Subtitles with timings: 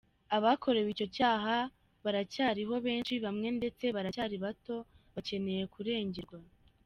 [0.37, 1.55] Abakorewe icyo cyaha
[2.03, 4.75] baracyariho benshi, bamwe ndetse baracyari bato,
[5.13, 6.37] bakeneye kurengerwa.